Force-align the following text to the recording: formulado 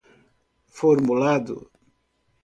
formulado 0.77 1.57